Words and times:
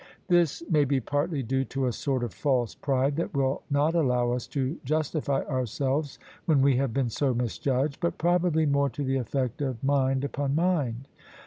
This 0.29 0.63
may 0.67 0.83
be 0.83 0.99
partly 0.99 1.43
due 1.43 1.63
to 1.65 1.85
a 1.85 1.91
sort 1.93 2.23
of 2.23 2.33
false 2.33 2.73
pride 2.73 3.17
that 3.17 3.35
will 3.35 3.61
not 3.69 3.93
allow 3.93 4.31
us 4.31 4.47
to 4.47 4.79
justify 4.83 5.43
ourselves 5.43 6.17
when 6.47 6.63
we 6.63 6.75
have 6.77 6.91
been 6.91 7.11
so 7.11 7.35
misjudged: 7.35 7.99
but 8.01 8.17
probably 8.17 8.65
more 8.65 8.89
to 8.89 9.03
the 9.03 9.17
eflfect'of 9.17 9.75
mind 9.83 10.23
upon 10.23 10.55
mind. 10.55 11.07